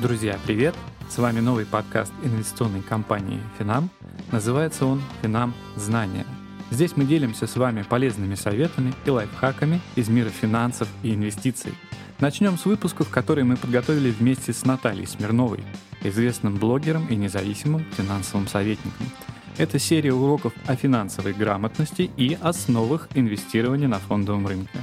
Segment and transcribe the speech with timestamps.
[0.00, 0.74] Друзья, привет!
[1.10, 3.90] С вами новый подкаст инвестиционной компании Финам.
[4.32, 5.52] Называется он «Финам.
[5.76, 6.24] Знания».
[6.70, 11.74] Здесь мы делимся с вами полезными советами и лайфхаками из мира финансов и инвестиций.
[12.18, 15.62] Начнем с выпусков, которые мы подготовили вместе с Натальей Смирновой,
[16.02, 19.06] известным блогером и независимым финансовым советником.
[19.58, 24.78] Это серия уроков о финансовой грамотности и основах инвестирования на фондовом рынке.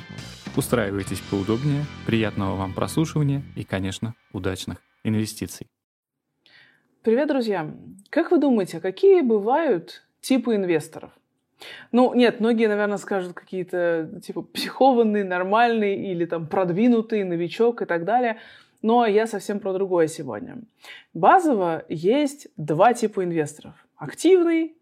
[0.56, 4.78] Устраивайтесь поудобнее, приятного вам прослушивания и, конечно, удачных
[5.08, 5.68] инвестиций.
[7.02, 7.74] Привет, друзья!
[8.10, 11.12] Как вы думаете, какие бывают типы инвесторов?
[11.92, 18.06] Ну, нет, многие, наверное, скажут какие-то типа психованные, нормальные или там продвинутые, новичок и так
[18.06, 18.40] далее.
[18.82, 20.62] Но я совсем про другое сегодня.
[21.14, 23.74] Базово есть два типа инвесторов.
[23.96, 24.76] Активный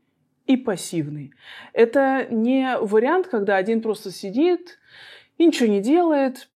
[0.48, 1.34] и пассивный.
[1.71, 4.79] Это не вариант, когда один просто сидит
[5.37, 6.49] и ничего не делает,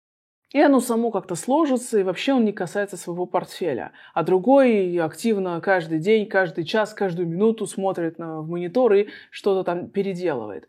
[0.52, 3.92] и оно само как-то сложится, и вообще он не касается своего портфеля.
[4.14, 9.64] А другой активно каждый день, каждый час, каждую минуту смотрит на, в монитор и что-то
[9.64, 10.68] там переделывает.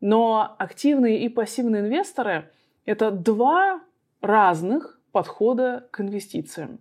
[0.00, 2.50] Но активные и пассивные инвесторы–
[2.86, 3.80] это два
[4.20, 6.80] разных подхода к инвестициям.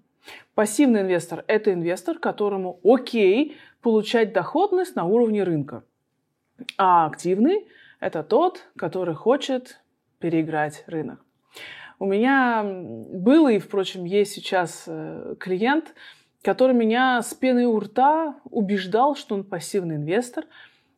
[0.55, 5.83] Пассивный инвестор– это инвестор, которому окей получать доходность на уровне рынка.
[6.77, 7.67] А активный–
[7.99, 9.79] это тот, который хочет
[10.19, 11.23] переиграть рынок.
[11.99, 15.93] У меня был и, впрочем, есть сейчас э, клиент,
[16.41, 20.45] который меня с пеной у рта убеждал, что он пассивный инвестор,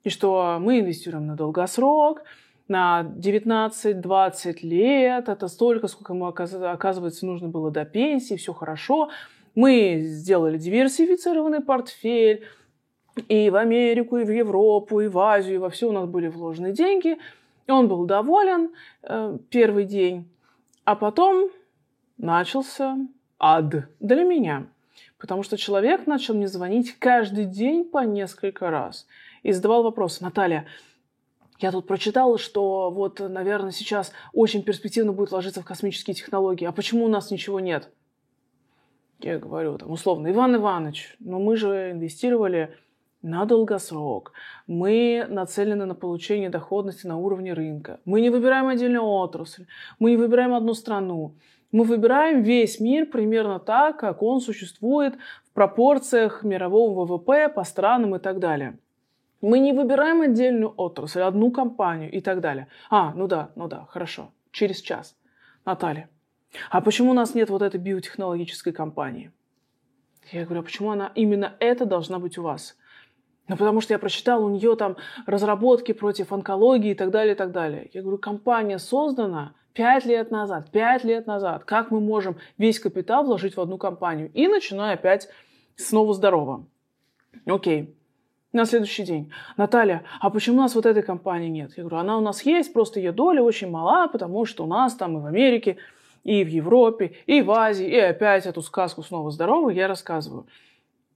[0.03, 2.23] и что мы инвестируем на долгосрок,
[2.67, 9.09] на 19-20 лет, это столько, сколько ему, оказывается, нужно было до пенсии, все хорошо.
[9.55, 12.45] Мы сделали диверсифицированный портфель,
[13.27, 16.27] и в Америку, и в Европу, и в Азию, и во все у нас были
[16.27, 17.17] вложены деньги.
[17.67, 18.71] И он был доволен
[19.03, 20.30] э, первый день.
[20.83, 21.49] А потом
[22.17, 22.97] начался
[23.39, 24.67] ад для меня.
[25.17, 29.07] Потому что человек начал мне звонить каждый день по несколько раз.
[29.43, 30.23] И задавал вопросы.
[30.23, 30.65] Наталья,
[31.59, 36.65] я тут прочитала, что вот, наверное, сейчас очень перспективно будет ложиться в космические технологии.
[36.65, 37.89] А почему у нас ничего нет?
[39.20, 42.75] Я говорю, там, условно, Иван Иванович, но мы же инвестировали
[43.21, 44.33] на долгосрок.
[44.67, 47.99] Мы нацелены на получение доходности на уровне рынка.
[48.05, 49.65] Мы не выбираем отдельную отрасль.
[49.99, 51.36] Мы не выбираем одну страну.
[51.71, 55.15] Мы выбираем весь мир примерно так, как он существует
[55.45, 58.77] в пропорциях мирового ВВП по странам и так далее.
[59.42, 62.67] Мы не выбираем отдельную отрасль, одну компанию и так далее.
[62.89, 64.32] А, ну да, ну да, хорошо.
[64.52, 65.15] Через час.
[65.65, 66.09] Наталья,
[66.70, 69.32] а почему у нас нет вот этой биотехнологической компании?
[70.32, 72.77] Я говорю, а почему она именно это должна быть у вас?
[73.47, 77.37] Ну, потому что я прочитала, у нее там разработки против онкологии и так далее, и
[77.37, 77.89] так далее.
[77.93, 80.71] Я говорю, компания создана пять лет назад.
[80.71, 81.65] Пять лет назад.
[81.65, 84.31] Как мы можем весь капитал вложить в одну компанию?
[84.33, 85.27] И начинаю опять
[85.75, 86.65] снова здорово.
[87.45, 87.95] Окей.
[88.53, 89.31] На следующий день.
[89.55, 91.71] Наталья, а почему у нас вот этой компании нет?
[91.77, 94.93] Я говорю, она у нас есть, просто ее доля очень мала, потому что у нас
[94.95, 95.77] там и в Америке,
[96.23, 100.47] и в Европе, и в Азии, и опять эту сказку снова здорово я рассказываю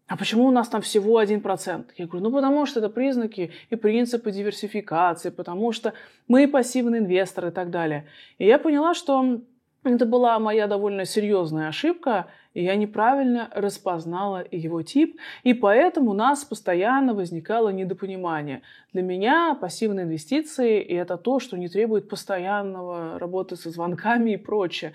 [0.08, 1.86] а почему у нас там всего 1%?
[1.98, 5.94] Я говорю, ну потому что это признаки и принципы диверсификации, потому что
[6.28, 8.06] мы пассивный инвестор и так далее.
[8.38, 9.42] И я поняла, что
[9.84, 16.14] это была моя довольно серьезная ошибка, и я неправильно распознала его тип, и поэтому у
[16.14, 18.62] нас постоянно возникало недопонимание.
[18.94, 24.94] Для меня пассивные инвестиции– это то, что не требует постоянного работы со звонками и прочее.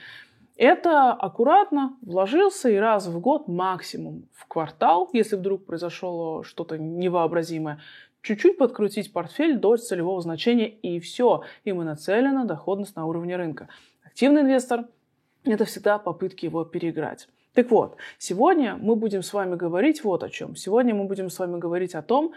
[0.60, 7.80] Это аккуратно вложился и раз в год максимум в квартал, если вдруг произошло что-то невообразимое,
[8.20, 11.44] чуть-чуть подкрутить портфель до целевого значения и все.
[11.64, 13.70] И мы нацелены доходность на уровне рынка.
[14.04, 14.84] Активный инвестор–
[15.44, 17.26] это всегда попытки его переиграть.
[17.54, 20.56] Так вот, сегодня мы будем с вами говорить вот о чем.
[20.56, 22.34] Сегодня мы будем с вами говорить о том,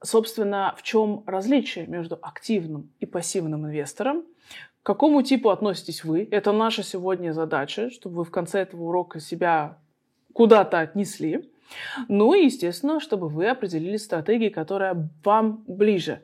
[0.00, 4.22] собственно, в чем различие между активным и пассивным инвестором,
[4.86, 6.28] к какому типу относитесь вы?
[6.30, 9.78] Это наша сегодня задача, чтобы вы в конце этого урока себя
[10.32, 11.50] куда-то отнесли.
[12.06, 16.22] Ну и, естественно, чтобы вы определили стратегии, которая вам ближе.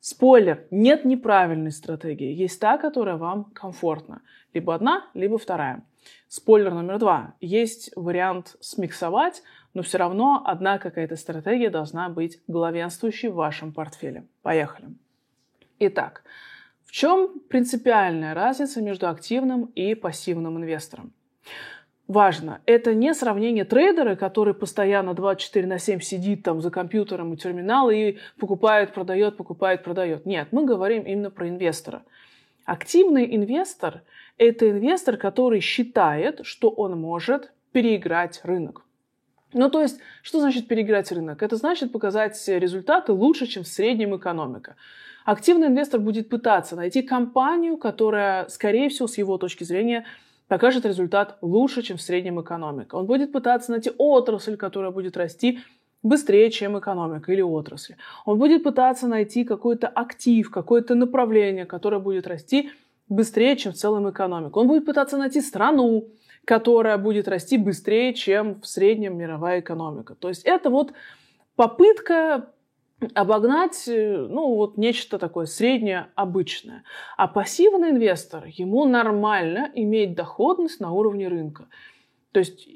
[0.00, 2.34] Спойлер, нет неправильной стратегии.
[2.34, 4.20] Есть та, которая вам комфортна.
[4.52, 5.82] Либо одна, либо вторая.
[6.28, 7.32] Спойлер номер два.
[7.40, 9.42] Есть вариант смиксовать,
[9.72, 14.26] но все равно одна какая-то стратегия должна быть главенствующей в вашем портфеле.
[14.42, 14.88] Поехали.
[15.78, 16.24] Итак,
[16.92, 21.14] в чем принципиальная разница между активным и пассивным инвестором?
[22.06, 27.38] Важно, это не сравнение трейдера, который постоянно 24 на 7 сидит там за компьютером и
[27.38, 30.26] терминалом и покупает, продает, покупает, продает.
[30.26, 32.02] Нет, мы говорим именно про инвестора.
[32.66, 34.02] Активный инвестор–
[34.36, 38.84] это инвестор, который считает, что он может переиграть рынок.
[39.54, 41.42] Ну, то есть, что значит переиграть рынок?
[41.42, 44.76] Это значит показать результаты лучше, чем в среднем экономика.
[45.24, 50.04] Активный инвестор будет пытаться найти компанию, которая, скорее всего, с его точки зрения,
[50.48, 52.96] покажет результат лучше, чем в среднем экономика.
[52.96, 55.60] Он будет пытаться найти отрасль, которая будет расти
[56.02, 57.94] быстрее, чем экономика или отрасль.
[58.24, 62.70] Он будет пытаться найти какой-то актив, какое-то направление, которое будет расти
[63.08, 64.58] быстрее, чем в целом экономика.
[64.58, 66.08] Он будет пытаться найти страну,
[66.44, 70.14] которая будет расти быстрее, чем в среднем мировая экономика.
[70.14, 70.92] То есть это вот
[71.54, 72.48] попытка
[73.14, 76.84] обогнать, э, ну, вот нечто такое среднее, обычное.
[77.16, 81.68] А пассивный инвестор, ему нормально иметь доходность на уровне рынка.
[82.32, 82.68] То есть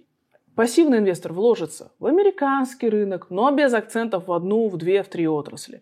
[0.54, 5.26] пассивный инвестор вложится в американский рынок, но без акцентов в одну, в две, в три
[5.26, 5.80] отрасли.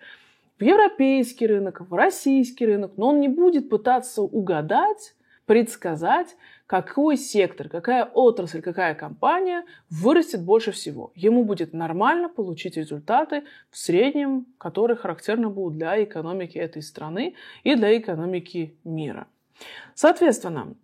[0.59, 5.15] В европейский рынок, в российский рынок, но он не будет пытаться угадать,
[5.47, 6.37] предсказать,
[6.67, 11.13] какой сектор, какая отрасль, какая компания вырастет больше всего.
[11.15, 17.75] Ему будет нормально получить результаты в среднем, которые характерны будут для экономики этой страны и
[17.75, 19.27] для экономики мира.
[19.95, 20.75] Соответственно,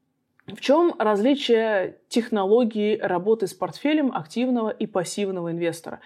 [0.47, 6.01] в чем различие технологии работы с портфелем активного и пассивного инвестора?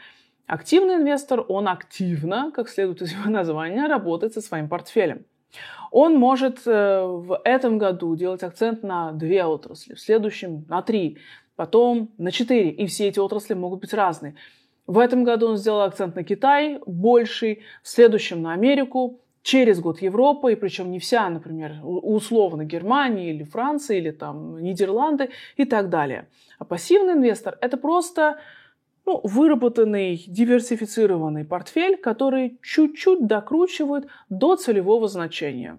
[0.46, 5.24] Активный инвестор, он активно, как следует из его названия, работает со своим портфелем.
[5.90, 11.18] Он может э, в этом году делать акцент на две отрасли, в следующем на три,
[11.56, 12.70] потом на четыре.
[12.70, 14.34] И все эти отрасли могут быть разные.
[14.86, 20.00] В этом году он сделал акцент на Китай больший, в следующем на Америку, через год
[20.00, 25.90] Европа, и причем не вся, например, условно Германия или Франция, или там Нидерланды и так
[25.90, 26.28] далее.
[26.58, 28.38] А пассивный инвестор– это просто
[29.06, 35.78] ну, выработанный, диверсифицированный портфель, который чуть-чуть докручивает до целевого значения.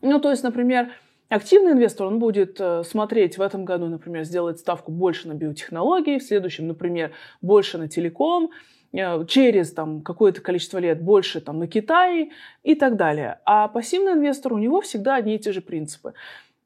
[0.00, 0.90] Ну, то есть, например,
[1.28, 6.18] активный инвестор, он будет э, смотреть в этом году, например, сделать ставку больше на биотехнологии,
[6.18, 7.12] в следующем, например,
[7.42, 8.50] больше на телеком,
[8.92, 12.32] э, через там, какое-то количество лет больше там, на Китай
[12.62, 13.40] и так далее.
[13.44, 16.14] А пассивный инвестор, у него всегда одни и те же принципы.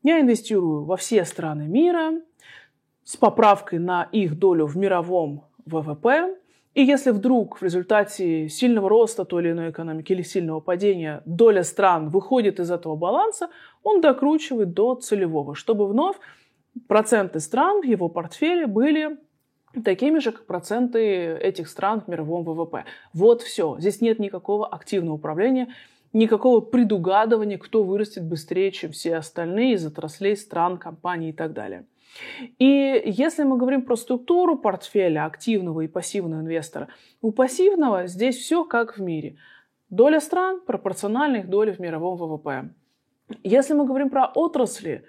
[0.02, 2.12] Я инвестирую во все страны мира
[3.04, 6.36] с поправкой на их долю в мировом ВВП.
[6.74, 11.64] И если вдруг в результате сильного роста той или иной экономики или сильного падения доля
[11.64, 13.48] стран выходит из этого баланса,
[13.82, 16.16] он докручивает до целевого, чтобы вновь
[16.86, 19.18] проценты стран в его портфеле были
[19.84, 22.84] такими же, как проценты этих стран в мировом ВВП.
[23.12, 23.76] Вот все.
[23.78, 25.74] Здесь нет никакого активного управления,
[26.12, 31.84] никакого предугадывания, кто вырастет быстрее, чем все остальные из отраслей, стран, компаний и так далее.
[32.58, 36.88] И если мы говорим про структуру портфеля активного и пассивного инвестора,
[37.20, 39.36] у пассивного здесь все как в мире.
[39.88, 42.70] Доля стран пропорциональна их доле в мировом ВВП.
[43.42, 45.04] Если мы говорим про отрасли,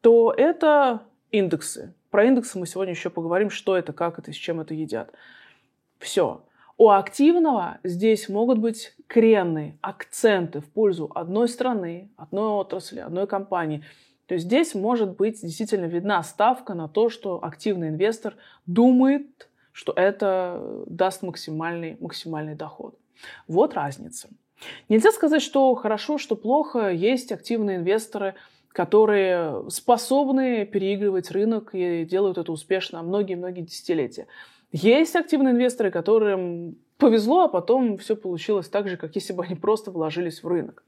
[0.00, 1.94] то это индексы.
[2.10, 5.12] Про индексы мы сегодня еще поговорим, что это, как это, с чем это едят.
[5.98, 6.44] Все.
[6.76, 13.84] У активного здесь могут быть кренные акценты в пользу одной страны, одной отрасли, одной компании–
[14.26, 18.36] то здесь может быть действительно видна ставка на то, что активный инвестор
[18.66, 22.98] думает, что это даст максимальный, максимальный доход.
[23.48, 24.28] Вот разница.
[24.88, 26.90] Нельзя сказать, что хорошо, что плохо.
[26.90, 28.34] Есть активные инвесторы,
[28.68, 34.26] которые способны переигрывать рынок и делают это успешно многие-многие десятилетия.
[34.72, 39.54] Есть активные инвесторы, которым повезло, а потом все получилось так же, как если бы они
[39.54, 40.84] просто вложились в рынок.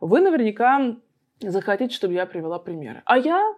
[0.00, 0.96] Вы наверняка
[1.40, 3.02] захотите, чтобы я привела примеры.
[3.04, 3.54] А я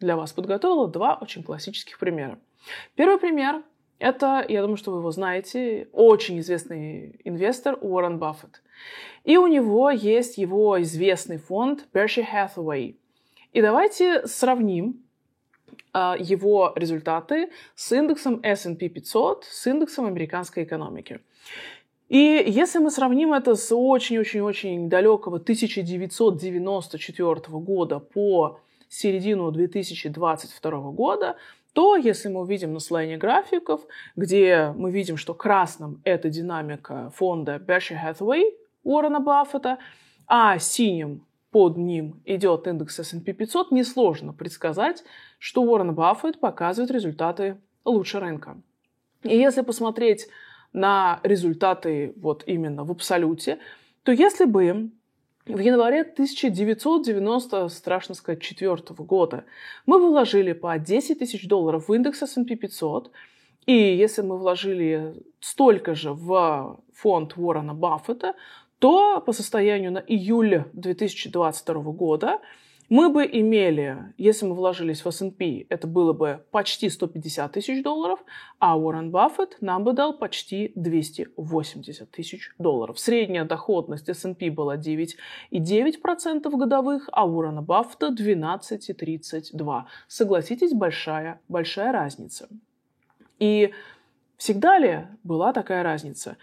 [0.00, 2.38] для вас подготовила два очень классических примера.
[2.94, 3.62] Первый пример–
[3.98, 8.62] это, я думаю, что вы его знаете, очень известный инвестор Уоррен Баффет.
[9.24, 12.96] И у него есть его известный фонд Berkshire Hathaway.
[13.52, 15.04] И давайте сравним
[15.92, 21.20] а, его результаты с индексом S&P 500, с индексом американской экономики.
[22.14, 31.36] И если мы сравним это с очень-очень-очень далекого 1994 года по середину 2022 года,
[31.72, 33.80] то если мы увидим на слайне графиков,
[34.14, 38.44] где мы видим, что красным это динамика фонда Berkshire Hathaway
[38.84, 39.78] Уоррена Баффета,
[40.28, 45.02] а синим под ним идет индекс S&P 500, несложно предсказать,
[45.40, 48.56] что Уоррен Баффет показывает результаты лучше рынка.
[49.24, 50.28] И если посмотреть
[50.74, 53.58] на результаты вот именно в абсолюте,
[54.02, 54.90] то если бы
[55.46, 59.44] в январе 1990, страшно сказать, 4 года
[59.86, 63.10] мы вложили по 10 тысяч долларов в индекс S&P 500,
[63.66, 68.34] и если мы вложили столько же в фонд Уоррена Баффета,
[68.78, 72.40] то по состоянию на июль 2022 года
[72.90, 78.20] мы бы имели, если мы вложились в S&P, это было бы почти 150 тысяч долларов,
[78.58, 82.98] а Уоррен Баффет нам бы дал почти 280 тысяч долларов.
[82.98, 89.84] Средняя доходность S&P была 9,9% годовых, а Уоррена Баффета 12,32%.
[90.06, 92.48] Согласитесь, большая, большая разница.
[93.38, 93.72] И
[94.36, 96.36] всегда ли была такая разница?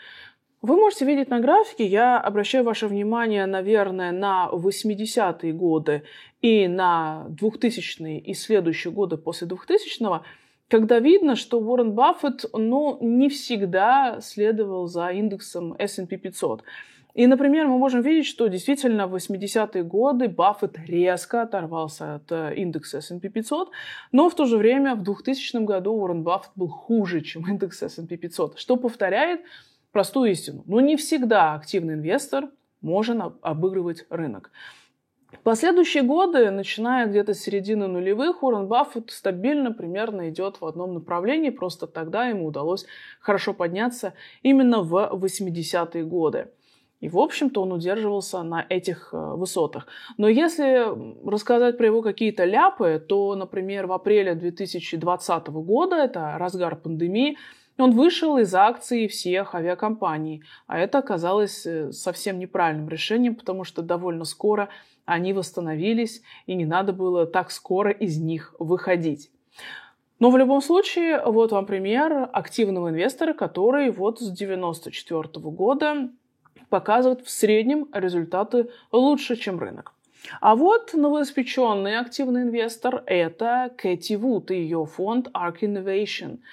[0.62, 6.04] Вы можете видеть на графике, я обращаю ваше внимание, наверное, на 80-е годы
[6.44, 10.22] и на 2000-е и следующие годы после 2000-го,
[10.68, 16.64] когда видно, что Уоррен Баффет ну, не всегда следовал за индексом S&P 500.
[17.16, 22.54] И, например, мы можем видеть, что действительно в 80-е годы Баффет резко оторвался от э,
[22.56, 23.72] индекса S&P 500,
[24.12, 28.16] но в то же время в 2000 году Уоррен Баффет был хуже, чем индекс S&P
[28.16, 29.42] 500, что повторяет,
[29.92, 30.64] простую истину.
[30.66, 32.50] Но не всегда активный инвестор
[32.82, 34.52] может обыгрывать рынок.
[35.44, 41.50] Последующие годы, начиная где-то с середины нулевых, Уоррен Баффет стабильно примерно идет в одном направлении,
[41.50, 42.86] просто тогда ему удалось
[43.22, 46.50] хорошо подняться именно в 80-е годы.
[47.00, 49.88] И, в общем-то, он удерживался на этих э, высотах.
[50.18, 50.86] Но если
[51.28, 57.38] рассказать про его какие-то ляпы, то, например, в апреле 2020 года, это разгар пандемии,
[57.78, 63.82] он вышел из акций всех авиакомпаний, а это оказалось э, совсем неправильным решением, потому что
[63.82, 64.70] довольно скоро
[65.06, 69.32] они восстановились, и не надо было так скоро из них выходить.
[70.20, 76.10] Но в любом случае, вот вам пример активного инвестора, который вот с 94 года
[76.70, 79.94] показывает в среднем результаты лучше, чем рынок.
[80.40, 86.38] А вот новоиспеченный активный инвестор– это Кэти Вуд и ее фонд ARK Innovation–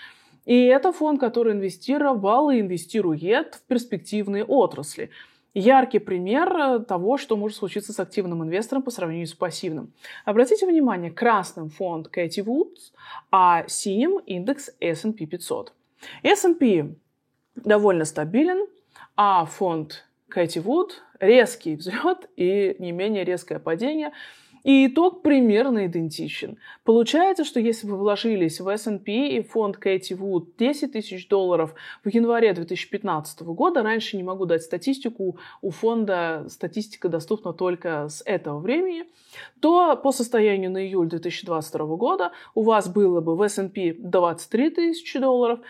[0.48, 5.10] и это фонд, который инвестировал и инвестирует в перспективные отрасли.
[5.52, 9.92] Яркий пример э, того, что может случиться с активным инвестором по сравнению с пассивным.
[10.24, 12.92] Обратите внимание, красным фонд Кэти Вудс,
[13.30, 15.74] а синим индекс S&P 500.
[16.22, 16.94] S&P
[17.54, 18.68] довольно стабилен,
[19.16, 24.12] а фонд Кэти Вуд резкий взлет и не менее резкое падение–
[24.68, 26.58] и итог примерно идентичен.
[26.84, 32.10] Получается, что если вы вложились в S&P и фонд Кэти Вуд 10 тысяч долларов в
[32.10, 38.60] январе 2015 года, раньше не могу дать статистику, у фонда статистика доступна только с этого
[38.60, 39.06] времени,
[39.60, 45.18] то по состоянию на июль 2022 года у вас было бы в S&P 23 тысячи
[45.18, 45.60] долларов,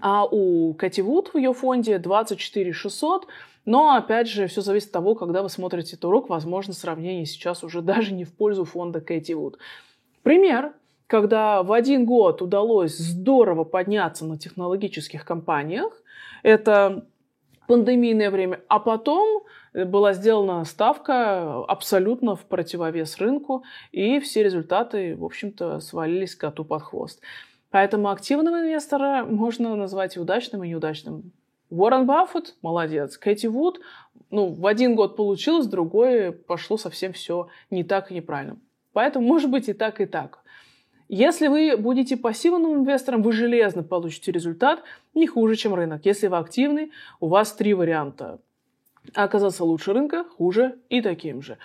[0.00, 3.26] а у Кэти Вуд в ее фонде 24 600,
[3.64, 6.28] но, опять же, все зависит от того, когда вы смотрите этот урок.
[6.28, 9.58] Возможно, сравнение сейчас уже даже не в пользу фонда Кэти Вуд.
[10.22, 10.72] Пример,
[11.06, 15.92] когда в один год удалось здорово подняться на технологических компаниях,
[16.42, 17.04] это
[17.66, 19.42] пандемийное время, а потом
[19.72, 26.82] была сделана ставка абсолютно в противовес рынку, и все результаты, в общем-то, свалились коту под
[26.82, 27.20] хвост.
[27.70, 31.32] Поэтому активного инвестора можно назвать и удачным, и неудачным.
[31.70, 33.16] Уоррен Баффет– молодец.
[33.16, 33.80] Кэти Вуд–
[34.30, 38.58] ну, в один год получилось, в другой пошло совсем все не так и неправильно.
[38.92, 40.40] Поэтому может быть и так, и так.
[41.08, 44.84] Если вы будете пассивным инвестором, вы железно получите результат
[45.14, 46.06] не хуже, чем рынок.
[46.06, 48.38] Если вы активный, у вас три варианта.
[49.14, 51.58] Оказаться лучше рынка, хуже и таким же.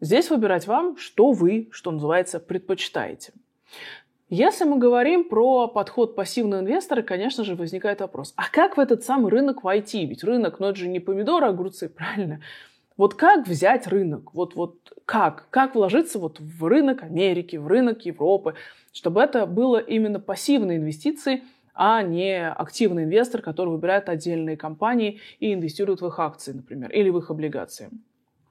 [0.00, 3.32] Здесь выбирать вам, что вы, что называется, предпочитаете.
[4.36, 9.04] Если мы говорим про подход пассивного инвестора, конечно же, возникает вопрос, а как в этот
[9.04, 10.04] самый рынок войти?
[10.06, 12.40] Ведь рынок, ну это же не помидоры, а огурцы, правильно?
[12.96, 14.34] Вот как взять рынок?
[14.34, 15.46] Вот, вот как?
[15.50, 18.56] Как вложиться вот в рынок Америки, в рынок Европы,
[18.92, 25.54] чтобы это было именно пассивные инвестиции, а не активный инвестор, который выбирает отдельные компании и
[25.54, 27.88] инвестирует в их акции, например, или в их облигации.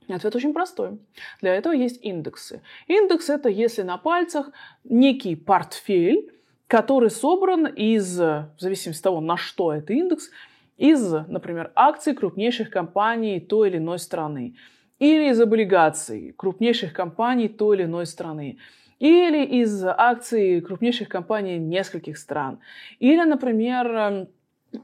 [0.10, 1.00] Ответ очень простой.
[1.42, 2.62] Для этого есть индексы.
[2.88, 4.52] Индекс– это, если на пальцах,
[4.84, 6.32] некий портфель,
[6.68, 10.30] который собран из, в зависимости от того, на что это индекс,
[10.78, 14.56] из, например, акций крупнейших компаний той или иной страны,
[15.00, 18.58] или из облигаций крупнейших компаний той или иной страны,
[19.00, 22.60] или из акций крупнейших компаний нескольких стран,
[23.00, 24.28] или, например,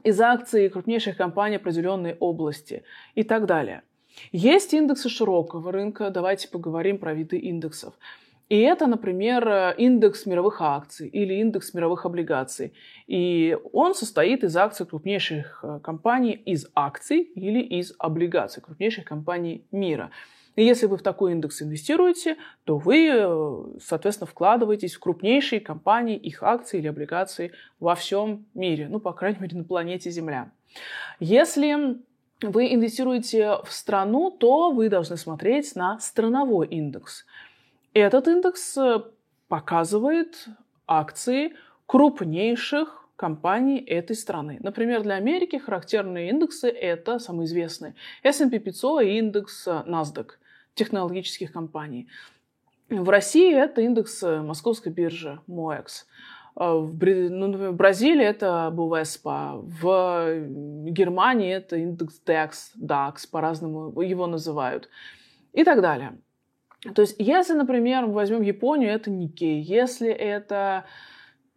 [0.04, 2.84] из акций крупнейших компаний определенной области
[3.14, 3.82] и так далее–
[4.32, 6.10] есть индексы широкого рынка.
[6.10, 7.94] Давайте поговорим про виды индексов.
[8.50, 12.72] И это, например, индекс мировых акций или индекс мировых облигаций.
[13.06, 19.64] И он состоит из акций крупнейших э, компаний, из акций или из облигаций крупнейших компаний
[19.70, 20.10] мира.
[20.56, 26.16] И если вы в такой индекс инвестируете, то вы, э, соответственно, вкладываетесь в крупнейшие компании,
[26.16, 30.50] их акции или облигации во всем мире, ну, по крайней мере, на планете Земля.
[31.20, 32.00] Если
[32.42, 37.26] вы инвестируете в страну, то вы должны смотреть на страновой индекс.
[37.92, 39.02] Этот индекс э,
[39.48, 40.46] показывает
[40.86, 41.54] акции
[41.86, 44.58] крупнейших компаний этой страны.
[44.60, 47.94] Например, для Америки характерные индексы– это самые известные.
[48.22, 50.30] S&P 500 и индекс э, NASDAQ
[50.74, 52.08] технологических компаний.
[52.88, 56.06] В России это индекс э, московской биржи MOEX.
[56.60, 60.34] В, ну, в Бразилии это БВСПА, в
[60.90, 64.90] Германии это индекс DAX, DAX, по-разному его называют,
[65.54, 66.18] и так далее.
[66.94, 69.62] То есть, если, например, мы возьмем Японию, это Никей.
[69.62, 70.84] Если это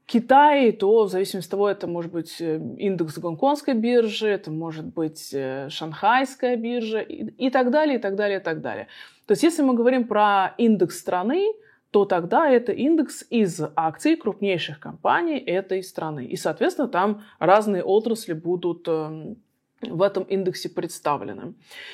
[0.06, 4.86] Китай, то в зависимости от того, это может быть э, индекс гонконгской биржи, это может
[4.86, 8.88] быть э, шанхайская биржа и, и так далее, и так далее, и так далее.
[9.26, 11.54] То есть, если мы говорим про индекс страны,
[11.94, 16.26] то тогда это индекс из акций крупнейших компаний этой страны.
[16.26, 19.38] И, соответственно, там разные отрасли будут эм,
[19.82, 21.54] в этом индексе представлены.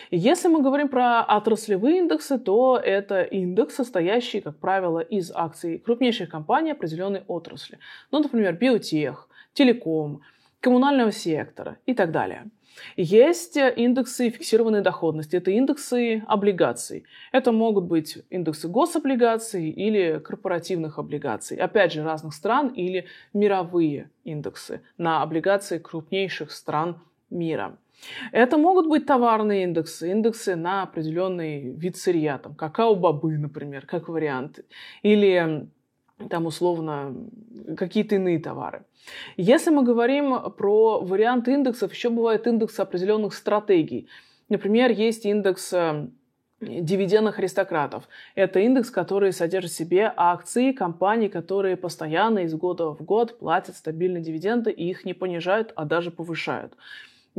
[0.10, 6.29] Если мы говорим про отраслевые индексы, то это индекс, состоящий, как правило, из акций крупнейших
[6.29, 7.77] компаний определенной отрасли.
[8.10, 10.22] Ну, например, биотех, телеком,
[10.62, 12.46] коммунального сектора и так далее.
[12.98, 17.05] Есть индексы фиксированной доходности, это индексы облигаций.
[17.31, 24.81] Это могут быть индексы гособлигаций или корпоративных облигаций, опять же, разных стран или мировые индексы
[24.98, 27.77] на облигации крупнейших стран мира.
[28.31, 34.59] Это могут быть товарные индексы, индексы на определенный вид сырья, там, какао-бобы, например, как вариант,
[35.03, 35.67] или
[36.29, 37.15] там условно
[37.77, 38.83] какие-то иные товары.
[39.38, 44.07] Если мы говорим про вариант индексов, еще бывает индекс определенных стратегий.
[44.49, 46.07] Например, есть индекс э,
[46.61, 48.07] дивидендных аристократов.
[48.35, 53.75] Это индекс, который содержит в себе акции компаний, которые постоянно из года в год платят
[53.77, 56.73] стабильные дивиденды и их не понижают, а даже повышают.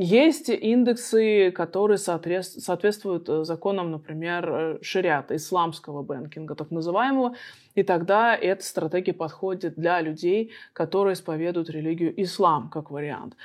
[0.03, 7.35] Есть индексы, которые соответствуют э, законам, например, э, шариата, исламского бэнкинга, так называемого,
[7.75, 13.37] и тогда эта стратегия подходит для людей, которые исповедуют религию ислам, как вариант.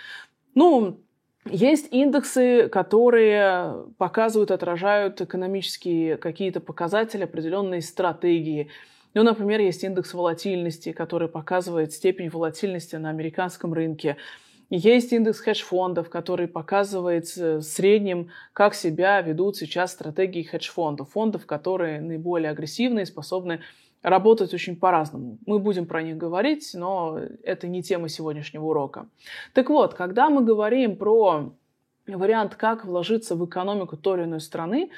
[0.54, 1.02] Ну,
[1.44, 8.70] есть индексы, которые показывают, отражают экономические какие-то показатели, определенные стратегии.
[9.14, 14.16] Ну, например, есть индекс волатильности, который показывает степень волатильности на американском рынке.
[14.70, 21.12] Есть индекс хедж-фондов, который показывает в среднем, как себя ведут сейчас стратегии хедж-фондов.
[21.12, 23.62] Фондов, которые наиболее агрессивные, способны
[24.02, 25.38] работать очень по-разному.
[25.46, 29.08] Мы будем про них говорить, но это не тема сегодняшнего урока.
[29.54, 31.54] Так вот, когда мы говорим про
[32.08, 34.90] вариант, как вложиться в экономику той или иной страны,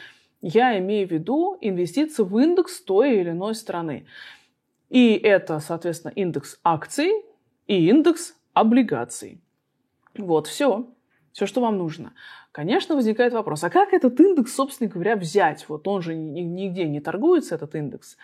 [0.42, 4.06] я имею в виду инвестиции в индекс той или иной страны.
[4.90, 7.12] И это, соответственно, индекс акций
[7.66, 9.42] и индекс облигаций.
[10.18, 10.88] Вот, все.
[11.32, 12.14] Все, что вам нужно.
[12.52, 15.66] Конечно, возникает вопрос, а как этот индекс, собственно говоря, взять?
[15.70, 18.18] Вот он же нигде не торгуется, этот индекс.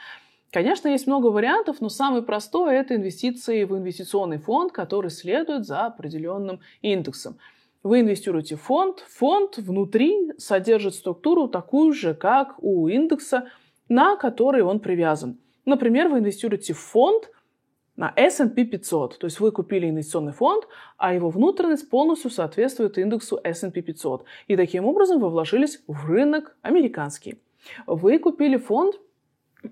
[0.52, 5.86] Конечно, есть много вариантов, но самый простой– это инвестиции в инвестиционный фонд, который следует за
[5.86, 7.38] определенным индексом.
[7.84, 13.50] Вы инвестируете в фонд, фонд внутри содержит структуру такую же, как у индекса,
[13.90, 15.38] на который он привязан.
[15.66, 17.30] Например, вы инвестируете в фонд–
[17.96, 19.20] на S&P 500.
[19.20, 24.26] То есть вы купили инвестиционный фонд, а его внутренность полностью соответствует индексу S&P 500.
[24.48, 27.40] И таким образом вы вложились в рынок американский.
[27.88, 28.96] Вы купили фонд,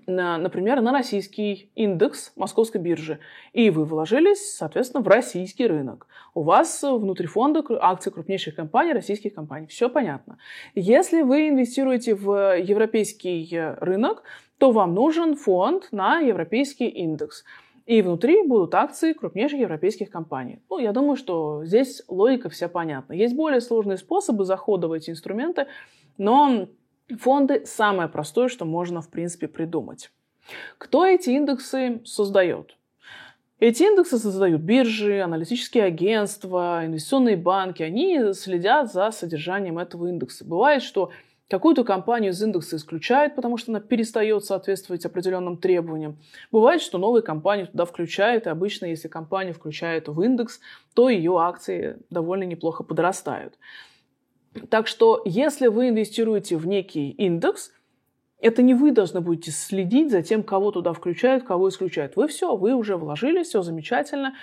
[0.06, 3.18] на, например, на российский индекс московской биржи,
[3.52, 6.06] и вы вложились, соответственно, в российский рынок.
[6.34, 9.66] У вас внутри фонда акции крупнейших компаний, российских компаний.
[9.66, 10.38] Все понятно.
[10.74, 13.46] Если вы инвестируете в европейский
[13.80, 14.22] рынок,
[14.56, 17.44] то вам нужен фонд на европейский индекс.
[17.86, 20.60] И внутри будут акции крупнейших европейских компаний.
[20.70, 23.12] Ну, я думаю, что здесь логика вся понятна.
[23.12, 25.66] Есть более сложные способы захода в эти инструменты,
[26.16, 26.68] но
[27.18, 30.10] фонды самое простое, что можно, в принципе, придумать.
[30.78, 32.76] Кто эти индексы создает?
[33.58, 37.82] Эти индексы создают биржи, аналитические агентства, инвестиционные банки.
[37.82, 40.44] Они следят за содержанием этого индекса.
[40.44, 41.10] Бывает, что
[41.52, 46.16] Какую-то компанию из индекса исключают, потому что она перестает соответствовать определенным требованиям.
[46.50, 50.60] Бывает, что новые компании туда включают, и обычно, если компания включает в индекс,
[50.94, 53.58] то ее акции довольно неплохо подрастают.
[54.70, 57.70] Так что, если вы инвестируете в некий индекс,
[58.40, 62.16] это не вы должны будете следить за тем, кого туда включают, кого исключают.
[62.16, 64.34] Вы все, вы уже вложились, все замечательно.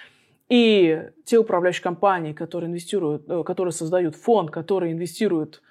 [0.48, 5.64] И те управляющие компании, которые инвестируют, э, которые создают фонд, который инвестирует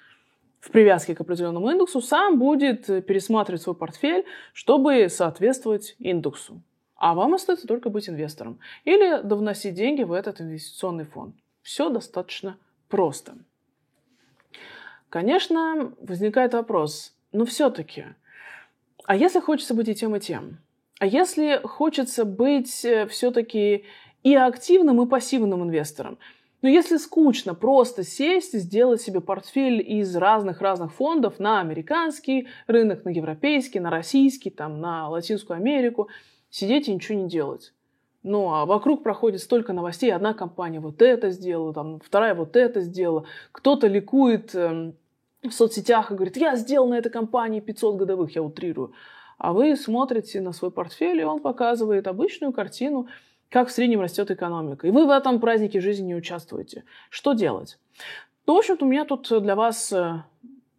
[0.59, 6.61] в привязке к определенному индексу, сам будет э, пересматривать свой портфель, чтобы соответствовать индексу.
[6.95, 8.59] А вам остается только быть инвестором.
[8.83, 11.35] Или довносить деньги в этот инвестиционный фонд.
[11.61, 12.57] Все достаточно
[12.89, 13.35] просто.
[15.09, 18.05] Конечно, возникает вопрос, но все-таки,
[19.05, 20.59] А если хочется быть и тем, и тем?
[20.99, 23.85] А если хочется быть э, все-таки
[24.23, 26.19] и активным, и пассивным инвестором?
[26.61, 33.05] Но если скучно просто сесть и сделать себе портфель из разных-разных фондов на американский рынок,
[33.05, 36.09] на европейский, на российский, там, на Латинскую Америку,
[36.49, 37.73] сидеть и ничего не делать.
[38.23, 40.11] Ну, а вокруг проходит столько новостей.
[40.11, 43.25] Одна компания вот это сделала, там, вторая вот это сделала.
[43.53, 44.91] Кто-то ликует э,
[45.43, 48.91] в соцсетях и говорит, я сделал на этой компании 500 годовых, я утрирую.
[49.37, 53.07] А вы смотрите на свой портфель, и он показывает обычную картину–
[53.49, 54.87] как в среднем растет экономика.
[54.87, 56.83] И вы в этом празднике жизни не участвуете.
[57.09, 57.79] Что делать?
[58.45, 60.23] Ну, в общем-то, у меня тут для вас э,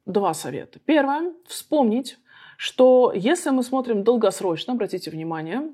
[0.06, 0.78] два совета.
[0.84, 1.32] Первое.
[1.46, 2.18] Вспомнить,
[2.56, 5.72] что если мы смотрим долгосрочно, обратите внимание,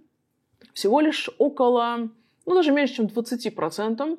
[0.73, 2.09] всего лишь около,
[2.47, 4.19] ну даже меньше, чем 20%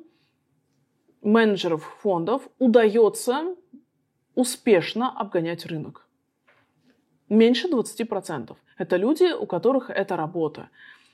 [1.22, 3.56] менеджеров фондов удается
[4.34, 6.06] успешно обгонять рынок.
[7.28, 8.56] Меньше 20%.
[8.78, 10.68] Это люди, у которых это работа.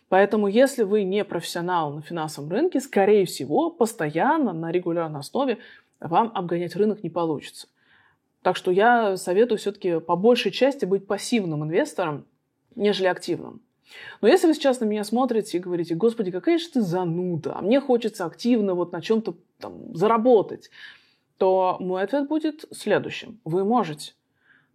[0.08, 5.58] Поэтому, если вы не профессионал на финансовом рынке, скорее всего, постоянно, на регулярной основе
[6.00, 7.68] вам обгонять рынок не получится.
[8.42, 12.26] Так что я советую все-таки по большей части быть пассивным инвестором,
[12.74, 13.62] нежели активным.
[14.20, 17.62] Но если вы сейчас на меня смотрите и говорите, господи, какая же ты зануда, а
[17.62, 20.70] мне хочется активно вот на чем-то там заработать,
[21.38, 23.40] то мой ответ будет следующим.
[23.44, 24.12] Вы можете.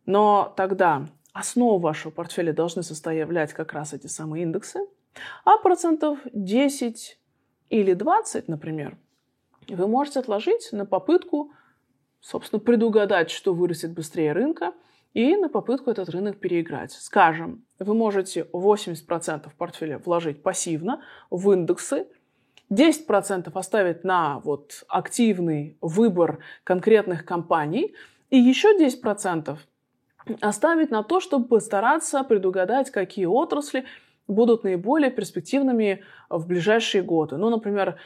[0.06, 4.80] Но тогда основу вашего портфеля должны составлять как раз эти самые индексы–
[5.45, 7.19] а процентов 10
[7.69, 8.98] или 20, например,
[9.67, 11.52] вы можете отложить на попытку,
[12.19, 14.74] собственно, предугадать, что вырастет быстрее рынка,
[15.13, 16.91] и на попытку этот рынок переиграть.
[16.91, 22.08] Скажем, вы можете 80% портфеля вложить пассивно в индексы,
[22.72, 27.95] 10% оставить на вот активный выбор конкретных компаний,
[28.30, 29.58] и еще 10%
[30.41, 33.86] оставить на то, чтобы постараться предугадать, какие отрасли
[34.30, 37.38] будут наиболее перспективными в ближайшие годы.
[37.38, 37.98] Ну, например,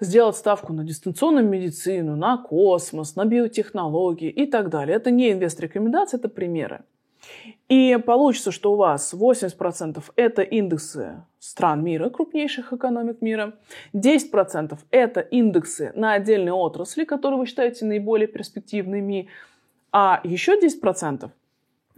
[0.00, 4.96] сделать ставку на дистанционную медицину, на космос, на биотехнологии и так далее.
[4.96, 6.80] Это не инвест-рекомендации, это примеры.
[7.68, 13.54] И получится, что у вас 80% это индексы стран мира, крупнейших экономик мира,
[13.92, 19.28] 10% это индексы на отдельные отрасли, которые вы считаете наиболее перспективными,
[19.92, 21.28] а еще 10%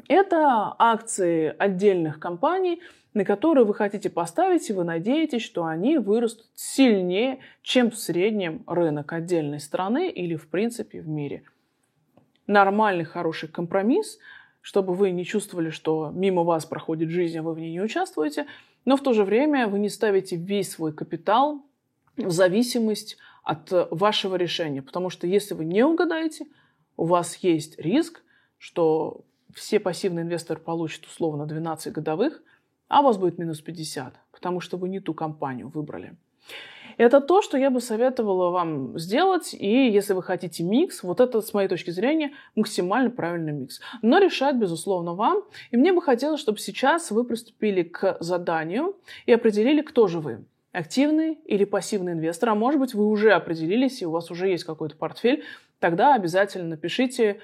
[0.09, 2.80] это акции отдельных компаний–
[3.12, 8.62] на которые вы хотите поставить, и вы надеетесь, что они вырастут сильнее, чем в среднем
[8.66, 11.42] рынок отдельной страны или, в принципе, в мире.
[12.46, 14.18] Нормальный, хороший компромисс,
[14.61, 18.46] чтобы вы не чувствовали, что мимо вас проходит жизнь, а вы в ней не участвуете,
[18.85, 21.64] но в то же время вы не ставите весь свой капитал
[22.16, 24.83] в зависимость от вашего решения.
[24.83, 26.46] Потому что если вы не угадаете,
[26.96, 28.23] у вас есть риск,
[28.59, 32.42] что все пассивные инвесторы получат условно 12 годовых,
[32.90, 36.16] а у вас будет минус 50, потому что вы не ту компанию выбрали.
[36.98, 41.40] Это то, что я бы советовала вам сделать, и если вы хотите микс, вот это,
[41.40, 43.81] с моей точки зрения, максимально правильный микс.
[44.03, 45.44] Но решать, безусловно, вам.
[45.70, 50.44] И мне бы хотелось, чтобы сейчас вы приступили к заданию и определили, кто же вы.
[50.72, 54.64] Активный или пассивный инвестор, а может быть, вы уже определились, и у вас уже есть
[54.64, 55.44] какой-то портфель,
[55.79, 57.40] тогда обязательно напишите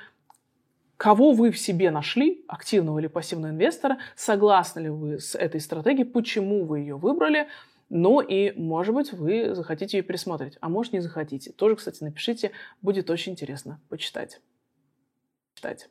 [0.96, 6.04] кого вы в себе нашли, активного или пассивного инвестора, согласны ли вы с этой стратегией,
[6.04, 7.48] почему вы ее выбрали,
[7.88, 11.52] ну и, может быть, вы захотите ее пересмотреть, а может, не захотите.
[11.52, 12.50] Тоже, кстати, напишите,
[12.82, 14.40] будет очень интересно почитать.
[15.54, 15.88] Читать.